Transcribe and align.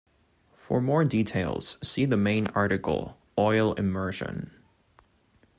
For 0.55 0.81
more 0.81 1.05
details, 1.05 1.77
see 1.87 2.05
the 2.05 2.17
main 2.17 2.47
article, 2.55 3.19
oil 3.37 3.75
immersion. 3.75 4.49